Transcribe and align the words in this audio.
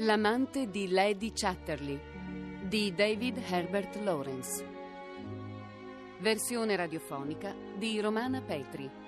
L'amante 0.00 0.68
di 0.68 0.88
Lady 0.88 1.32
Chatterley 1.32 1.98
di 2.62 2.94
David 2.94 3.38
Herbert 3.48 3.96
Lawrence. 4.02 4.64
Versione 6.18 6.76
radiofonica 6.76 7.54
di 7.76 7.98
Romana 8.00 8.42
Petri. 8.42 9.05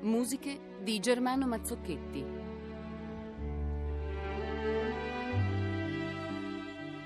Musiche 0.00 0.76
di 0.80 1.00
Germano 1.00 1.48
Mazzocchetti. 1.48 2.24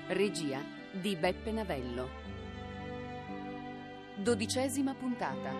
Regia 0.09 0.61
di 0.91 1.15
Beppe 1.15 1.51
Navello. 1.51 2.07
Dodicesima 4.15 4.93
puntata. 4.93 5.51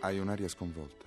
Hai 0.00 0.18
un'aria 0.18 0.48
sconvolta. 0.48 1.06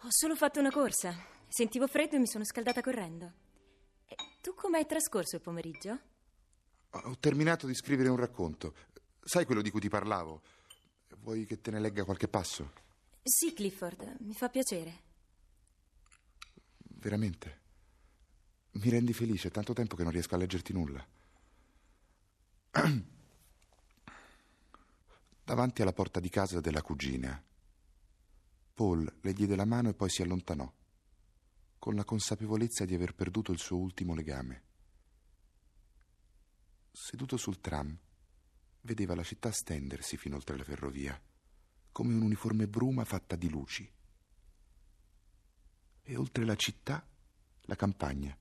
Ho 0.00 0.08
solo 0.08 0.34
fatto 0.34 0.58
una 0.58 0.72
corsa. 0.72 1.14
Sentivo 1.46 1.86
freddo 1.86 2.16
e 2.16 2.18
mi 2.18 2.26
sono 2.26 2.44
scaldata 2.44 2.80
correndo. 2.80 3.41
Tu 4.42 4.54
come 4.54 4.78
hai 4.78 4.86
trascorso 4.86 5.36
il 5.36 5.42
pomeriggio? 5.42 5.98
Ho 6.90 7.16
terminato 7.18 7.66
di 7.66 7.74
scrivere 7.74 8.10
un 8.10 8.16
racconto. 8.16 8.74
Sai 9.22 9.46
quello 9.46 9.62
di 9.62 9.70
cui 9.70 9.80
ti 9.80 9.88
parlavo? 9.88 10.42
Vuoi 11.20 11.46
che 11.46 11.60
te 11.60 11.70
ne 11.70 11.78
legga 11.78 12.04
qualche 12.04 12.28
passo? 12.28 12.72
Sì, 13.22 13.54
Clifford, 13.54 14.16
mi 14.20 14.34
fa 14.34 14.48
piacere. 14.48 15.00
Veramente? 16.78 17.60
Mi 18.72 18.90
rendi 18.90 19.12
felice, 19.12 19.48
è 19.48 19.50
tanto 19.52 19.72
tempo 19.72 19.96
che 19.96 20.02
non 20.02 20.10
riesco 20.10 20.34
a 20.34 20.38
leggerti 20.38 20.72
nulla. 20.72 21.06
davanti 25.44 25.82
alla 25.82 25.92
porta 25.92 26.18
di 26.18 26.28
casa 26.28 26.60
della 26.60 26.82
cugina. 26.82 27.40
Paul 28.74 29.12
le 29.20 29.32
diede 29.32 29.54
la 29.54 29.64
mano 29.64 29.90
e 29.90 29.94
poi 29.94 30.08
si 30.08 30.22
allontanò, 30.22 30.70
con 31.82 31.96
la 31.96 32.04
consapevolezza 32.04 32.84
di 32.84 32.94
aver 32.94 33.12
perduto 33.12 33.50
il 33.50 33.58
suo 33.58 33.76
ultimo 33.76 34.14
legame. 34.14 34.62
Seduto 36.92 37.36
sul 37.36 37.60
tram, 37.60 37.98
vedeva 38.82 39.16
la 39.16 39.24
città 39.24 39.50
stendersi 39.50 40.16
fino 40.16 40.36
oltre 40.36 40.56
la 40.56 40.62
ferrovia, 40.62 41.20
come 41.90 42.14
un'uniforme 42.14 42.68
bruma 42.68 43.04
fatta 43.04 43.34
di 43.34 43.50
luci. 43.50 43.92
E 46.02 46.16
oltre 46.16 46.44
la 46.44 46.54
città, 46.54 47.04
la 47.62 47.74
campagna, 47.74 48.38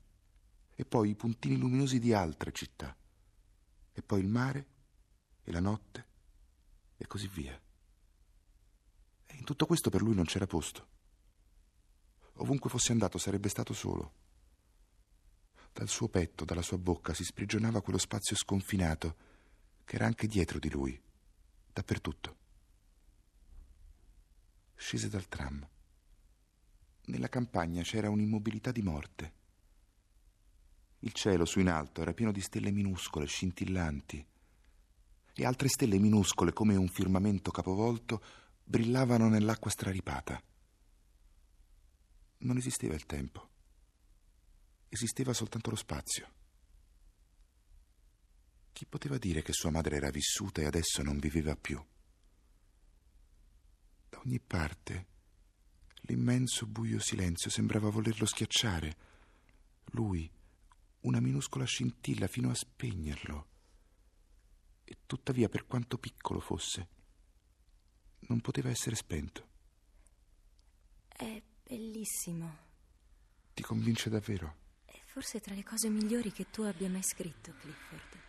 e 0.75 0.85
poi 0.85 1.09
i 1.09 1.15
puntini 1.15 1.57
luminosi 1.57 1.97
di 1.97 2.13
altre 2.13 2.51
città, 2.51 2.95
e 3.91 4.03
poi 4.03 4.19
il 4.19 4.27
mare 4.27 4.67
e 5.41 5.51
la 5.51 5.61
notte 5.61 6.05
e 6.95 7.07
così 7.07 7.27
via. 7.27 7.59
E 9.25 9.35
in 9.35 9.43
tutto 9.45 9.65
questo 9.65 9.89
per 9.89 10.03
lui 10.03 10.13
non 10.13 10.25
c'era 10.25 10.45
posto. 10.45 10.99
Ovunque 12.41 12.71
fosse 12.71 12.91
andato 12.91 13.19
sarebbe 13.19 13.49
stato 13.49 13.71
solo. 13.73 14.13
Dal 15.71 15.87
suo 15.87 16.09
petto, 16.09 16.43
dalla 16.43 16.63
sua 16.63 16.79
bocca 16.79 17.13
si 17.13 17.23
sprigionava 17.23 17.81
quello 17.81 17.99
spazio 17.99 18.35
sconfinato 18.35 19.15
che 19.85 19.95
era 19.95 20.05
anche 20.05 20.25
dietro 20.25 20.57
di 20.57 20.69
lui, 20.69 20.99
dappertutto. 21.71 22.37
Scese 24.73 25.07
dal 25.07 25.27
tram. 25.27 25.67
Nella 27.05 27.29
campagna 27.29 27.83
c'era 27.83 28.09
un'immobilità 28.09 28.71
di 28.71 28.81
morte. 28.81 29.33
Il 30.99 31.13
cielo 31.13 31.45
su 31.45 31.59
in 31.59 31.69
alto 31.69 32.01
era 32.01 32.13
pieno 32.13 32.31
di 32.31 32.41
stelle 32.41 32.71
minuscole, 32.71 33.27
scintillanti, 33.27 34.25
e 35.33 35.45
altre 35.45 35.67
stelle 35.67 35.99
minuscole 35.99 36.53
come 36.53 36.75
un 36.75 36.87
firmamento 36.87 37.51
capovolto 37.51 38.23
brillavano 38.63 39.29
nell'acqua 39.29 39.69
straripata. 39.69 40.41
Non 42.41 42.57
esisteva 42.57 42.95
il 42.95 43.05
tempo, 43.05 43.49
esisteva 44.89 45.31
soltanto 45.31 45.69
lo 45.69 45.75
spazio. 45.75 46.39
Chi 48.71 48.85
poteva 48.87 49.19
dire 49.19 49.43
che 49.43 49.53
sua 49.53 49.69
madre 49.69 49.97
era 49.97 50.09
vissuta 50.09 50.61
e 50.61 50.65
adesso 50.65 51.03
non 51.03 51.19
viveva 51.19 51.55
più? 51.55 51.79
Da 54.09 54.19
ogni 54.25 54.39
parte 54.39 55.07
l'immenso 56.05 56.65
buio 56.65 56.99
silenzio 56.99 57.51
sembrava 57.51 57.91
volerlo 57.91 58.25
schiacciare. 58.25 58.97
Lui, 59.91 60.27
una 61.01 61.19
minuscola 61.19 61.65
scintilla 61.65 62.25
fino 62.25 62.49
a 62.49 62.55
spegnerlo 62.55 63.49
e 64.83 64.97
tuttavia 65.05 65.47
per 65.47 65.67
quanto 65.67 65.99
piccolo 65.99 66.39
fosse, 66.39 66.87
non 68.21 68.41
poteva 68.41 68.69
essere 68.69 68.95
spento. 68.95 69.47
È 71.07 71.41
bellissimo. 71.71 72.57
Ti 73.53 73.63
convince 73.63 74.09
davvero? 74.09 74.55
È 74.83 74.99
forse 75.05 75.39
tra 75.39 75.55
le 75.55 75.63
cose 75.63 75.87
migliori 75.87 76.33
che 76.33 76.49
tu 76.49 76.63
abbia 76.63 76.89
mai 76.89 77.01
scritto, 77.01 77.53
Clifford. 77.61 78.19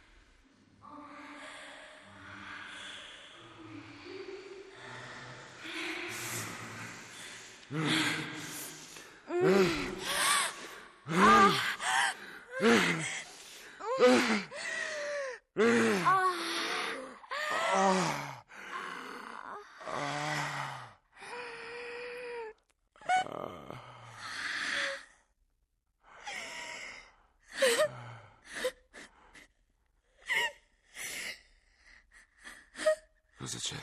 Cosa 33.53 33.75
c'è? 33.75 33.83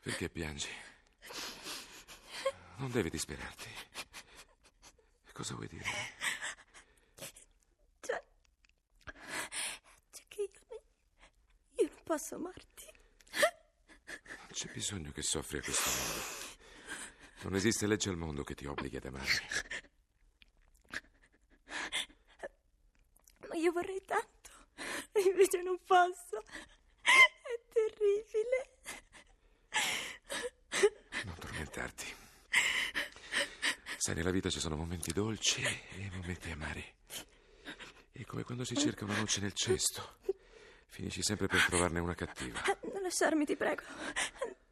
Perché 0.00 0.28
piangi? 0.28 0.68
Non 2.78 2.90
devi 2.90 3.10
disperarti. 3.10 3.68
Cosa 5.32 5.54
vuoi 5.54 5.68
dire? 5.68 5.84
Cioè, 8.00 8.24
cioè 10.10 10.24
che 10.26 10.42
io, 10.42 10.82
io 11.76 11.88
non 11.88 12.02
posso 12.02 12.34
amarti. 12.34 12.86
Non 13.34 14.48
c'è 14.50 14.72
bisogno 14.72 15.12
che 15.12 15.22
soffri 15.22 15.58
a 15.58 15.62
questo 15.62 15.90
modo. 15.90 16.24
Non 17.42 17.54
esiste 17.54 17.86
legge 17.86 18.10
al 18.10 18.16
mondo 18.16 18.42
che 18.42 18.56
ti 18.56 18.66
obblighi 18.66 18.96
ad 18.96 19.04
amarmi. 19.04 19.46
Ma 23.46 23.54
io 23.54 23.70
vorrei 23.70 24.02
tanto, 24.04 24.50
e 25.12 25.20
invece 25.20 25.62
non 25.62 25.78
posso. 25.84 26.42
È 27.02 27.58
terribile. 27.72 28.68
Non 31.24 31.34
tormentarti. 31.38 32.14
Sai, 34.10 34.18
nella 34.18 34.32
vita 34.32 34.50
ci 34.50 34.58
sono 34.58 34.74
momenti 34.74 35.12
dolci 35.12 35.62
e 35.62 36.10
momenti 36.12 36.50
amari. 36.50 36.84
È 38.10 38.24
come 38.24 38.42
quando 38.42 38.64
si 38.64 38.74
cerca 38.74 39.04
una 39.04 39.16
noce 39.16 39.40
nel 39.40 39.52
cesto. 39.52 40.16
Finisci 40.88 41.22
sempre 41.22 41.46
per 41.46 41.64
trovarne 41.66 42.00
una 42.00 42.16
cattiva. 42.16 42.60
Non 42.92 43.02
lasciarmi, 43.02 43.44
ti 43.44 43.54
prego. 43.54 43.82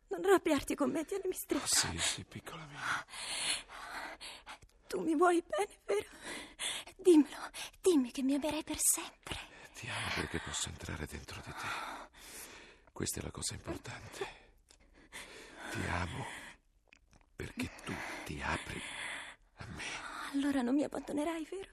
Non 0.08 0.24
arrabbiarti 0.24 0.74
con 0.74 0.90
me, 0.90 1.04
tienimi 1.04 1.34
stretta. 1.34 1.66
Oh, 1.66 1.68
sì, 1.68 1.98
sì, 1.98 2.24
piccola 2.24 2.66
mia. 2.66 3.06
Tu 4.88 5.02
mi 5.02 5.14
vuoi 5.14 5.40
bene, 5.46 5.78
vero? 5.84 6.08
Dimmelo, 6.96 7.50
dimmi 7.80 8.10
che 8.10 8.22
mi 8.22 8.34
amerai 8.34 8.64
per 8.64 8.78
sempre. 8.80 9.38
Ti 9.74 9.88
amo 9.88 10.14
perché 10.16 10.40
posso 10.40 10.68
entrare 10.68 11.06
dentro 11.06 11.40
di 11.44 11.52
te. 11.52 12.10
Questa 12.92 13.20
è 13.20 13.22
la 13.22 13.30
cosa 13.30 13.54
importante. 13.54 14.26
Ti 15.70 15.86
amo 15.90 16.26
perché 17.36 17.70
tu 17.84 17.94
ti 18.24 18.42
apri 18.42 18.82
a 19.58 19.66
me. 19.66 19.82
Allora 20.32 20.62
non 20.62 20.74
mi 20.74 20.82
abbandonerai, 20.82 21.48
vero? 21.50 21.70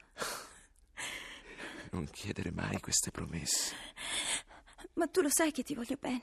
Non 1.92 2.10
chiedere 2.12 2.52
mai 2.52 2.80
queste 2.80 3.12
promesse. 3.12 3.76
Ma 4.94 5.08
tu 5.08 5.22
lo 5.22 5.30
sai 5.30 5.52
che 5.52 5.64
ti 5.64 5.76
voglio 5.76 5.98
bene, 6.00 6.22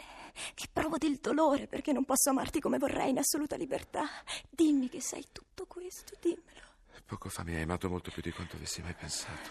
che 0.55 0.67
provo 0.73 0.97
del 0.97 1.17
dolore 1.17 1.67
perché 1.67 1.93
non 1.93 2.05
posso 2.05 2.31
amarti 2.31 2.59
come 2.61 2.79
vorrei 2.79 3.11
in 3.11 3.19
assoluta 3.19 3.56
libertà. 3.56 4.09
Dimmi 4.49 4.88
che 4.88 5.00
sai 5.00 5.26
tutto 5.31 5.67
questo, 5.67 6.17
dimmelo. 6.20 6.61
Poco 7.05 7.29
fa 7.29 7.43
mi 7.43 7.55
hai 7.55 7.62
amato 7.62 7.91
molto 7.91 8.11
più 8.11 8.23
di 8.23 8.31
quanto 8.31 8.56
avessi 8.56 8.81
mai 8.81 8.94
pensato. 8.94 9.50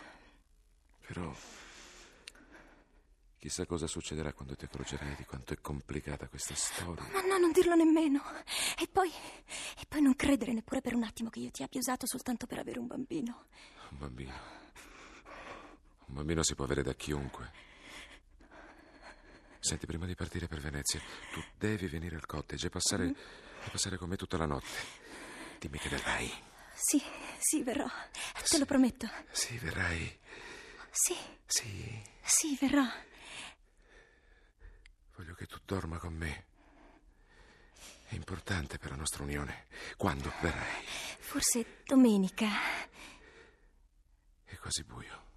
Però 1.05 1.31
chissà 3.41 3.65
cosa 3.65 3.87
succederà 3.87 4.33
quando 4.33 4.55
ti 4.55 4.65
accorgerai 4.65 5.15
di 5.15 5.25
quanto 5.25 5.53
è 5.53 5.57
complicata 5.59 6.27
questa 6.27 6.53
storia. 6.53 7.03
Ma 7.11 7.21
no, 7.21 7.39
non 7.39 7.51
dirlo 7.51 7.73
nemmeno. 7.73 8.21
E 8.77 8.87
poi. 8.87 9.09
E 9.09 9.85
poi 9.87 9.99
non 9.99 10.15
credere 10.15 10.53
neppure 10.53 10.79
per 10.79 10.93
un 10.93 11.01
attimo 11.01 11.31
che 11.31 11.39
io 11.39 11.49
ti 11.49 11.63
abbia 11.63 11.79
usato 11.79 12.05
soltanto 12.05 12.45
per 12.45 12.59
avere 12.59 12.77
un 12.77 12.85
bambino. 12.85 13.45
Un 13.89 13.97
bambino. 13.97 14.31
Un 16.05 16.13
bambino 16.13 16.43
si 16.43 16.53
può 16.53 16.65
avere 16.65 16.83
da 16.83 16.93
chiunque. 16.93 17.51
Senti, 19.57 19.87
prima 19.87 20.05
di 20.05 20.13
partire 20.13 20.47
per 20.47 20.59
Venezia, 20.59 20.99
tu 21.33 21.43
devi 21.57 21.87
venire 21.87 22.17
al 22.17 22.27
cottage 22.27 22.67
e 22.67 22.69
passare, 22.69 23.07
e 23.07 23.69
passare 23.71 23.97
con 23.97 24.07
me 24.07 24.17
tutta 24.17 24.37
la 24.37 24.45
notte. 24.45 24.67
Dimmi 25.57 25.79
che 25.79 25.89
verrai. 25.89 26.31
Sì, 26.75 27.01
sì, 27.39 27.63
verrò. 27.63 27.87
Te 28.47 28.57
lo 28.59 28.65
prometto. 28.65 29.09
Sì, 29.31 29.57
verrai. 29.57 30.19
Sì, 30.91 31.15
Sì, 31.47 32.01
sì, 32.23 32.55
verrò. 32.59 32.85
Voglio 35.21 35.35
che 35.35 35.45
tu 35.45 35.59
dorma 35.63 35.99
con 35.99 36.13
me. 36.13 36.45
È 38.07 38.15
importante 38.15 38.79
per 38.79 38.89
la 38.89 38.95
nostra 38.95 39.23
unione. 39.23 39.67
Quando 39.95 40.33
verrai? 40.41 40.83
Forse 41.19 41.83
domenica. 41.85 42.47
È 44.43 44.55
quasi 44.57 44.83
buio. 44.83 45.29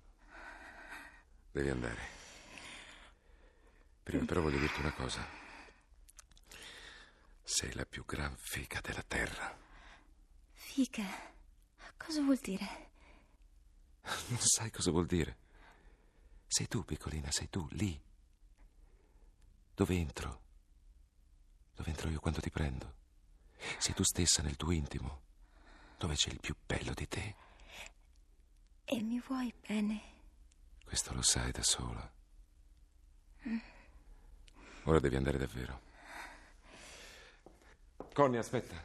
Devi 1.53 1.69
andare. 1.69 2.09
Prima 4.03 4.25
però 4.25 4.41
voglio 4.41 4.59
dirti 4.59 4.81
una 4.81 4.93
cosa. 4.93 5.23
Sei 7.43 7.75
la 7.75 7.85
più 7.85 8.07
gran 8.07 8.35
figa 8.39 8.81
della 8.81 9.05
terra. 9.07 9.55
Fica. 10.55 11.05
Cosa 11.99 12.23
vuol 12.23 12.39
dire? 12.39 12.91
Non 14.29 14.39
sai 14.39 14.71
cosa 14.71 14.91
vuol 14.91 15.07
dire. 15.07 15.37
Sei 16.47 16.69
tu, 16.69 16.85
piccolina, 16.85 17.31
sei 17.31 17.51
tu, 17.51 17.69
lì. 17.73 18.13
Dove 19.75 19.95
entro? 19.97 20.43
Dove 21.75 21.91
entro 21.91 22.09
io 22.09 22.21
quando 22.21 22.41
ti 22.41 22.51
prendo? 22.51 22.95
Sei 23.79 23.93
tu 23.95 24.05
stessa 24.05 24.43
nel 24.43 24.57
tuo 24.57 24.71
intimo, 24.71 25.23
dove 25.99 26.15
c'è 26.15 26.31
il 26.31 26.39
più 26.39 26.55
bello 26.65 26.93
di 26.95 27.09
te. 27.09 27.35
E 28.85 29.03
mi 29.03 29.21
vuoi 29.27 29.53
bene? 29.67 30.13
Questo 30.85 31.13
lo 31.13 31.23
sai 31.23 31.51
da 31.51 31.63
sola. 31.63 32.13
Ora 34.85 35.01
devi 35.01 35.17
andare 35.17 35.39
davvero. 35.39 35.81
Connie, 38.13 38.39
aspetta. 38.39 38.81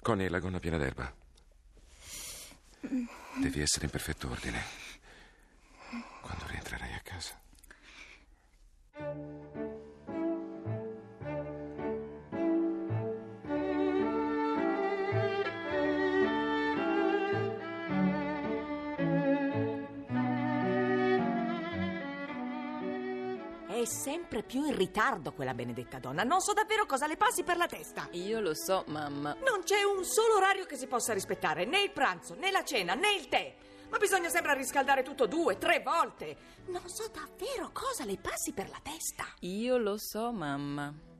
Connie, 0.00 0.28
la 0.28 0.40
gonna 0.40 0.58
piena 0.58 0.78
d'erba. 0.78 1.14
Devi 2.80 3.60
essere 3.60 3.84
in 3.84 3.90
perfetto 3.90 4.28
ordine. 4.28 4.83
È 23.84 23.86
sempre 23.86 24.42
più 24.42 24.64
in 24.64 24.74
ritardo 24.74 25.34
quella 25.34 25.52
benedetta 25.52 25.98
donna. 25.98 26.22
Non 26.22 26.40
so 26.40 26.54
davvero 26.54 26.86
cosa 26.86 27.06
le 27.06 27.18
passi 27.18 27.42
per 27.42 27.58
la 27.58 27.66
testa. 27.66 28.08
Io 28.12 28.40
lo 28.40 28.54
so, 28.54 28.82
mamma. 28.86 29.36
Non 29.44 29.62
c'è 29.62 29.82
un 29.82 30.02
solo 30.04 30.36
orario 30.36 30.64
che 30.64 30.78
si 30.78 30.86
possa 30.86 31.12
rispettare, 31.12 31.66
né 31.66 31.82
il 31.82 31.90
pranzo, 31.90 32.34
né 32.34 32.50
la 32.50 32.64
cena, 32.64 32.94
né 32.94 33.12
il 33.12 33.28
tè. 33.28 33.54
Ma 33.90 33.98
bisogna 33.98 34.30
sempre 34.30 34.54
riscaldare 34.54 35.02
tutto 35.02 35.26
due, 35.26 35.58
tre 35.58 35.80
volte. 35.80 36.34
Non 36.68 36.88
so 36.88 37.10
davvero 37.12 37.72
cosa 37.74 38.06
le 38.06 38.16
passi 38.16 38.52
per 38.54 38.70
la 38.70 38.80
testa. 38.82 39.26
Io 39.40 39.76
lo 39.76 39.98
so, 39.98 40.32
mamma. 40.32 41.13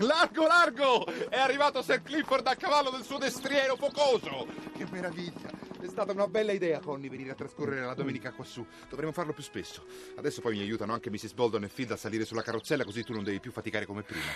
Largo, 0.00 0.46
largo! 0.46 1.06
È 1.28 1.36
arrivato 1.36 1.82
Sir 1.82 2.02
Clifford 2.02 2.46
a 2.46 2.54
cavallo 2.54 2.90
del 2.90 3.02
suo 3.02 3.18
destriero 3.18 3.74
focoso! 3.74 4.46
Che 4.76 4.86
meraviglia! 4.90 5.50
È 5.80 5.88
stata 5.88 6.12
una 6.12 6.28
bella 6.28 6.52
idea, 6.52 6.78
Connie, 6.78 7.10
venire 7.10 7.32
a 7.32 7.34
trascorrere 7.34 7.84
la 7.84 7.94
domenica 7.94 8.32
quassù. 8.32 8.64
Dovremmo 8.88 9.12
farlo 9.12 9.32
più 9.32 9.42
spesso. 9.42 9.84
Adesso 10.16 10.40
poi 10.40 10.56
mi 10.56 10.62
aiutano 10.62 10.92
anche 10.92 11.10
Mrs. 11.10 11.32
Bolton 11.32 11.64
e 11.64 11.68
Phil 11.68 11.90
a 11.90 11.96
salire 11.96 12.24
sulla 12.24 12.42
carrozzella, 12.42 12.84
così 12.84 13.02
tu 13.02 13.12
non 13.12 13.24
devi 13.24 13.40
più 13.40 13.50
faticare 13.50 13.86
come 13.86 14.02
prima. 14.02 14.30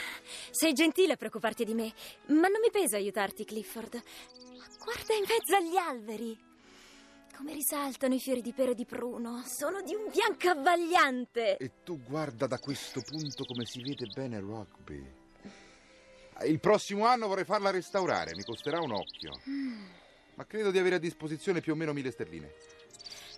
Sei 0.50 0.72
gentile 0.72 1.12
a 1.12 1.16
preoccuparti 1.16 1.64
di 1.64 1.74
me, 1.74 1.92
ma 2.26 2.48
non 2.48 2.60
mi 2.60 2.70
pesa 2.72 2.96
aiutarti, 2.96 3.44
Clifford. 3.44 3.94
Ma 3.94 4.66
guarda 4.84 5.14
in 5.14 5.24
mezzo 5.28 5.56
agli 5.56 5.76
alberi. 5.76 6.50
Come 7.36 7.52
risaltano 7.54 8.14
i 8.14 8.20
fiori 8.20 8.40
di 8.40 8.52
pero 8.52 8.74
di 8.74 8.84
pruno. 8.84 9.42
Sono 9.46 9.80
di 9.82 9.94
un 9.94 10.10
bianco 10.10 10.48
avvagliante. 10.48 11.56
E 11.56 11.70
tu 11.84 12.00
guarda 12.02 12.46
da 12.46 12.58
questo 12.58 13.00
punto 13.00 13.44
come 13.44 13.64
si 13.64 13.80
vede 13.80 14.06
bene 14.12 14.38
Rugby. 14.40 15.21
Il 16.44 16.60
prossimo 16.60 17.06
anno 17.06 17.28
vorrei 17.28 17.44
farla 17.44 17.70
restaurare, 17.70 18.34
mi 18.34 18.42
costerà 18.42 18.80
un 18.80 18.92
occhio. 18.92 19.40
Ma 20.34 20.46
credo 20.46 20.70
di 20.70 20.78
avere 20.78 20.96
a 20.96 20.98
disposizione 20.98 21.60
più 21.60 21.72
o 21.72 21.76
meno 21.76 21.92
mille 21.92 22.10
sterline. 22.10 22.52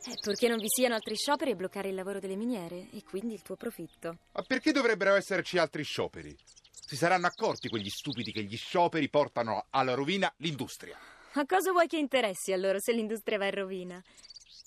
Eh, 0.06 0.18
purché 0.20 0.48
non 0.48 0.58
vi 0.58 0.68
siano 0.68 0.94
altri 0.94 1.14
scioperi 1.16 1.52
e 1.52 1.56
bloccare 1.56 1.88
il 1.88 1.94
lavoro 1.94 2.20
delle 2.20 2.36
miniere, 2.36 2.88
e 2.92 3.02
quindi 3.02 3.34
il 3.34 3.42
tuo 3.42 3.56
profitto. 3.56 4.18
Ma 4.32 4.42
perché 4.42 4.70
dovrebbero 4.70 5.14
esserci 5.14 5.56
altri 5.58 5.82
scioperi? 5.82 6.36
Si 6.70 6.96
saranno 6.96 7.26
accorti 7.26 7.68
quegli 7.68 7.88
stupidi 7.88 8.30
che 8.30 8.42
gli 8.42 8.56
scioperi 8.56 9.08
portano 9.08 9.66
alla 9.70 9.94
rovina 9.94 10.32
l'industria. 10.38 10.98
A 11.32 11.46
cosa 11.46 11.72
vuoi 11.72 11.86
che 11.86 11.96
interessi 11.96 12.52
a 12.52 12.56
loro 12.56 12.78
se 12.78 12.92
l'industria 12.92 13.38
va 13.38 13.46
in 13.46 13.54
rovina? 13.54 14.04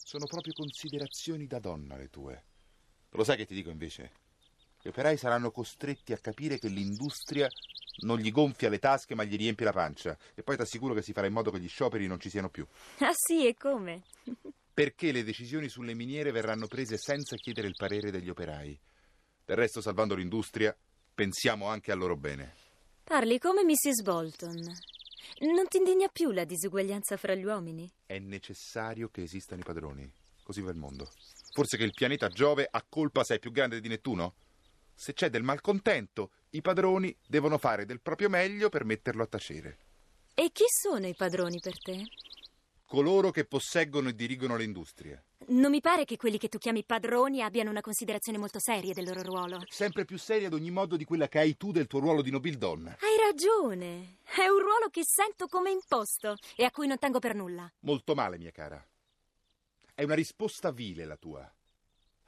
Sono 0.04 0.26
proprio 0.26 0.54
considerazioni 0.54 1.46
da 1.46 1.60
donna 1.60 1.96
le 1.96 2.10
tue. 2.10 2.44
Lo 3.12 3.24
sai 3.24 3.38
che 3.38 3.46
ti 3.46 3.54
dico 3.54 3.70
invece? 3.70 4.12
Gli 4.82 4.88
operai 4.88 5.18
saranno 5.18 5.52
costretti 5.52 6.14
a 6.14 6.18
capire 6.18 6.58
che 6.58 6.68
l'industria 6.68 7.48
non 8.00 8.20
gli 8.20 8.32
gonfia 8.32 8.70
le 8.70 8.80
tasche 8.80 9.16
ma 9.16 9.24
gli 9.24 9.36
riempie 9.36 9.66
la 9.66 9.72
pancia. 9.72 10.18
E 10.36 10.44
poi 10.44 10.56
ti 10.56 10.62
assicuro 10.62 10.94
che 10.94 11.02
si 11.02 11.14
farà 11.14 11.28
in 11.28 11.34
modo 11.34 11.52
che 11.52 11.60
gli 11.60 11.68
scioperi 11.68 12.08
non 12.08 12.20
ci 12.20 12.30
siano 12.30 12.50
più. 12.50 12.66
Ah 13.00 13.14
sì, 13.14 13.48
e 13.48 13.56
come? 13.56 14.04
Perché 14.74 15.12
le 15.12 15.24
decisioni 15.24 15.70
sulle 15.70 15.94
miniere 15.94 16.32
verranno 16.32 16.68
prese 16.68 16.98
senza 16.98 17.36
chiedere 17.36 17.68
il 17.68 17.76
parere 17.76 18.12
degli 18.12 18.30
operai. 18.30 18.80
Del 19.44 19.56
resto, 19.56 19.82
salvando 19.82 20.14
l'industria, 20.14 20.76
pensiamo 21.16 21.68
anche 21.68 21.92
al 21.92 21.98
loro 21.98 22.16
bene. 22.16 22.54
Parli 23.04 23.40
come 23.40 23.64
Mrs. 23.64 24.04
Bolton. 24.04 24.62
Non 25.40 25.68
ti 25.68 25.78
indigna 25.78 26.08
più 26.10 26.32
la 26.32 26.46
disuguaglianza 26.46 27.18
fra 27.18 27.34
gli 27.34 27.44
uomini? 27.44 27.90
È 28.06 28.20
necessario 28.20 29.10
che 29.10 29.24
esistano 29.24 29.62
i 29.62 29.64
padroni. 29.64 30.12
Così 30.44 30.62
va 30.62 30.72
il 30.72 30.78
mondo. 30.78 31.10
Forse 31.54 31.78
che 31.78 31.84
il 31.84 31.94
pianeta 31.94 32.28
Giove 32.28 32.68
ha 32.70 32.86
colpa 32.88 33.24
se 33.24 33.36
è 33.36 33.40
più 33.40 33.52
grande 33.52 33.80
di 33.80 33.88
Nettuno? 33.88 34.36
Se 35.00 35.14
c'è 35.14 35.30
del 35.30 35.44
malcontento, 35.44 36.32
i 36.50 36.62
padroni 36.62 37.16
devono 37.28 37.60
fare 37.60 37.86
del 37.86 38.02
proprio 38.02 38.30
meglio 38.30 38.68
per 38.70 38.84
metterlo 38.84 39.22
a 39.22 39.28
tacere. 39.28 39.78
E 40.34 40.50
chi 40.52 40.64
sono 40.68 41.06
i 41.06 41.14
padroni 41.14 41.60
per 41.60 41.80
te? 41.80 42.04
Coloro 42.84 43.30
che 43.30 43.46
posseggono 43.46 44.10
e 44.10 44.16
dirigono 44.16 44.58
le 44.58 44.64
industrie. 44.64 45.26
Non 45.50 45.70
mi 45.70 45.82
pare 45.82 46.04
che 46.04 46.18
quelli 46.18 46.40
che 46.40 46.48
tu 46.48 46.58
chiami 46.58 46.84
padroni 46.84 47.44
abbiano 47.44 47.70
una 47.70 47.82
considerazione 47.82 48.40
molto 48.40 48.58
seria 48.60 48.94
del 48.94 49.06
loro 49.06 49.22
ruolo. 49.22 49.60
Sempre 49.70 50.04
più 50.04 50.18
seria 50.18 50.48
ad 50.48 50.54
ogni 50.54 50.72
modo 50.72 50.98
di 50.98 51.06
quella 51.06 51.28
che 51.28 51.38
hai 51.38 51.56
tu 51.58 51.72
del 51.72 51.86
tuo 51.86 52.00
ruolo 52.00 52.24
di 52.24 52.32
nobildonna. 52.32 52.98
Hai 53.00 53.18
ragione. 53.24 54.18
È 54.24 54.48
un 54.48 54.60
ruolo 54.60 54.90
che 54.90 55.04
sento 55.06 55.46
come 55.46 55.70
imposto 55.70 56.38
e 56.56 56.64
a 56.64 56.72
cui 56.72 56.88
non 56.88 56.98
tengo 56.98 57.20
per 57.20 57.36
nulla. 57.36 57.72
Molto 57.82 58.16
male, 58.16 58.40
mia 58.40 58.52
cara. 58.52 58.84
È 59.94 60.02
una 60.02 60.16
risposta 60.16 60.72
vile 60.72 61.06
la 61.06 61.18
tua. 61.18 61.52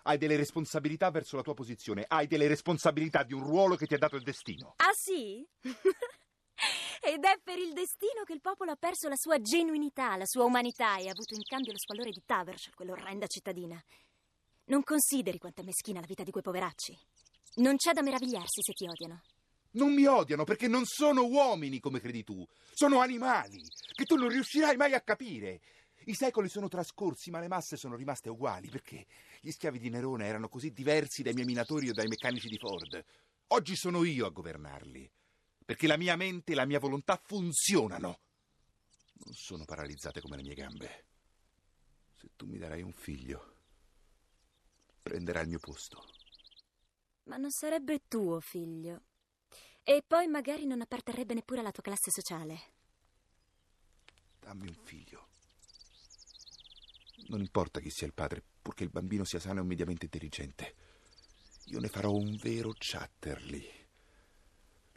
Hai 0.09 0.17
delle 0.17 0.37
responsabilità 0.37 1.11
verso 1.11 1.35
la 1.35 1.43
tua 1.43 1.53
posizione, 1.53 2.03
hai 2.07 2.25
delle 2.25 2.47
responsabilità 2.47 3.21
di 3.21 3.35
un 3.35 3.43
ruolo 3.43 3.75
che 3.75 3.85
ti 3.85 3.93
ha 3.93 3.99
dato 3.99 4.15
il 4.15 4.23
destino. 4.23 4.73
Ah 4.77 4.89
sì? 4.91 5.47
Ed 6.99 7.23
è 7.23 7.39
per 7.43 7.59
il 7.59 7.73
destino 7.73 8.23
che 8.25 8.33
il 8.33 8.41
popolo 8.41 8.71
ha 8.71 8.75
perso 8.75 9.07
la 9.07 9.15
sua 9.15 9.39
genuinità, 9.39 10.17
la 10.17 10.25
sua 10.25 10.45
umanità 10.45 10.97
e 10.97 11.09
ha 11.09 11.11
avuto 11.11 11.35
in 11.35 11.43
cambio 11.43 11.73
lo 11.73 11.77
squallore 11.77 12.09
di 12.09 12.23
Taversham, 12.25 12.73
quell'orrenda 12.73 13.27
cittadina. 13.27 13.79
Non 14.65 14.81
consideri 14.81 15.37
quanto 15.37 15.61
è 15.61 15.63
meschina 15.63 15.99
la 15.99 16.07
vita 16.07 16.23
di 16.23 16.31
quei 16.31 16.41
poveracci. 16.41 16.97
Non 17.57 17.75
c'è 17.75 17.93
da 17.93 18.01
meravigliarsi 18.01 18.63
se 18.63 18.73
ti 18.73 18.87
odiano. 18.87 19.21
Non 19.73 19.93
mi 19.93 20.07
odiano 20.07 20.43
perché 20.43 20.67
non 20.67 20.85
sono 20.85 21.27
uomini 21.27 21.79
come 21.79 21.99
credi 21.99 22.23
tu, 22.23 22.43
sono 22.73 22.99
animali 22.99 23.61
che 23.93 24.05
tu 24.05 24.15
non 24.15 24.29
riuscirai 24.29 24.75
mai 24.75 24.95
a 24.95 25.01
capire. 25.01 25.61
I 26.05 26.13
secoli 26.13 26.49
sono 26.49 26.67
trascorsi, 26.67 27.29
ma 27.29 27.39
le 27.39 27.47
masse 27.47 27.77
sono 27.77 27.95
rimaste 27.95 28.29
uguali 28.29 28.69
perché 28.69 29.05
gli 29.41 29.51
schiavi 29.51 29.79
di 29.79 29.89
Nerone 29.89 30.25
erano 30.25 30.47
così 30.47 30.71
diversi 30.71 31.21
dai 31.21 31.33
miei 31.33 31.45
minatori 31.45 31.89
o 31.89 31.93
dai 31.93 32.07
meccanici 32.07 32.47
di 32.47 32.57
Ford. 32.57 33.03
Oggi 33.47 33.75
sono 33.75 34.03
io 34.03 34.25
a 34.25 34.29
governarli 34.29 35.09
perché 35.69 35.85
la 35.85 35.97
mia 35.97 36.15
mente 36.15 36.53
e 36.53 36.55
la 36.55 36.65
mia 36.65 36.79
volontà 36.79 37.15
funzionano. 37.23 38.19
Non 39.13 39.33
sono 39.35 39.65
paralizzate 39.65 40.19
come 40.19 40.37
le 40.37 40.41
mie 40.41 40.55
gambe. 40.55 41.05
Se 42.15 42.31
tu 42.35 42.47
mi 42.47 42.57
darai 42.57 42.81
un 42.81 42.93
figlio, 42.93 43.53
prenderà 45.01 45.41
il 45.41 45.47
mio 45.47 45.59
posto. 45.59 46.03
Ma 47.25 47.37
non 47.37 47.51
sarebbe 47.51 48.07
tuo 48.07 48.39
figlio. 48.39 49.03
E 49.83 50.03
poi 50.05 50.27
magari 50.27 50.65
non 50.65 50.81
apparterrebbe 50.81 51.35
neppure 51.35 51.59
alla 51.59 51.71
tua 51.71 51.83
classe 51.83 52.09
sociale. 52.09 52.59
Dammi 54.39 54.67
un 54.67 54.77
figlio. 54.83 55.28
Non 57.29 57.41
importa 57.41 57.79
chi 57.79 57.89
sia 57.89 58.07
il 58.07 58.13
padre, 58.13 58.43
purché 58.61 58.83
il 58.83 58.89
bambino 58.89 59.23
sia 59.23 59.39
sano 59.39 59.59
e 59.59 59.63
mediamente 59.63 60.05
intelligente. 60.05 60.73
Io 61.65 61.79
ne 61.79 61.87
farò 61.87 62.11
un 62.11 62.35
vero 62.41 62.73
Chatterley. 62.75 63.77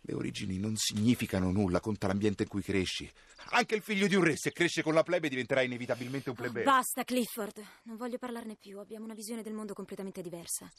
Le 0.05 0.15
origini 0.15 0.59
non 0.59 0.75
significano 0.77 1.53
nulla, 1.53 1.81
conta 1.81 2.07
l'ambiente 2.07 2.45
in 2.45 2.49
cui 2.49 2.63
cresci. 2.63 3.11
Anche 3.51 3.75
il 3.75 3.83
figlio 3.83 4.07
di 4.07 4.15
un 4.15 4.25
re, 4.25 4.37
se 4.37 4.51
cresce 4.51 4.83
con 4.83 4.95
la 4.95 5.03
plebe, 5.03 5.29
diventerà 5.29 5.63
inevitabilmente 5.63 6.31
un 6.31 6.37
plebeo. 6.37 6.65
Basta, 6.65 7.05
Clifford. 7.05 7.63
Non 7.85 7.97
voglio 7.97 8.19
parlarne 8.19 8.57
più. 8.57 8.79
Abbiamo 8.79 9.05
una 9.05 9.15
visione 9.15 9.43
del 9.43 9.53
mondo 9.53 9.75
completamente 9.75 10.23
diversa. 10.23 10.73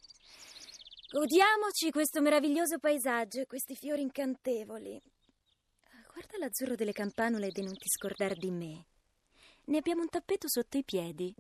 Godiamoci 1.12 1.92
questo 1.92 2.20
meraviglioso 2.22 2.80
paesaggio 2.80 3.42
e 3.42 3.46
questi 3.46 3.76
fiori 3.76 4.02
incantevoli. 4.02 5.00
Guarda 6.12 6.38
l'azzurro 6.40 6.74
delle 6.74 6.92
campanule 6.92 7.48
e 7.48 7.62
non 7.62 7.78
ti 7.78 7.88
scordar 7.88 8.36
di 8.36 8.50
me. 8.50 8.86
Ne 9.66 9.78
abbiamo 9.78 10.02
un 10.02 10.10
tappeto 10.10 10.50
sotto 10.50 10.78
i 10.78 10.84
piedi. 10.84 11.34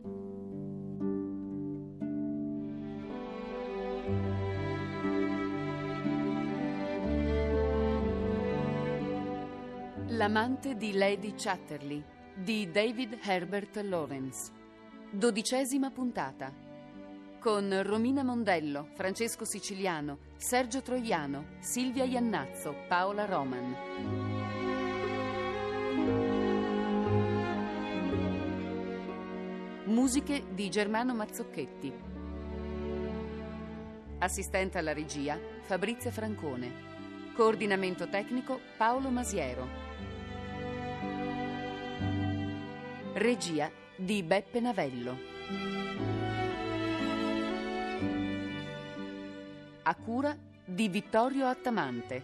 L'amante 10.15 10.77
di 10.77 10.93
Lady 10.93 11.33
Chatterley 11.35 12.01
di 12.33 12.71
David 12.71 13.19
Herbert 13.21 13.75
Lawrence. 13.81 14.51
Dodicesima 15.11 15.91
puntata. 15.91 16.49
Con 17.39 17.83
Romina 17.83 18.23
Mondello, 18.23 18.87
Francesco 18.93 19.43
Siciliano, 19.43 20.19
Sergio 20.37 20.81
Troiano, 20.81 21.57
Silvia 21.59 22.05
Iannazzo, 22.05 22.73
Paola 22.87 23.25
Roman. 23.25 24.32
Musiche 29.93 30.43
di 30.55 30.71
Germano 30.71 31.13
Mazzocchetti. 31.13 31.93
Assistente 34.17 34.79
alla 34.79 34.91
regia 34.91 35.39
Fabrizia 35.61 36.09
Francone. 36.09 37.31
Coordinamento 37.35 38.09
tecnico 38.09 38.59
Paolo 38.75 39.09
Masiero. 39.11 39.67
Regia 43.13 43.69
di 43.95 44.23
Beppe 44.23 44.59
Navello. 44.61 45.15
A 49.83 49.95
cura 49.95 50.35
di 50.65 50.87
Vittorio 50.89 51.45
Attamante. 51.45 52.23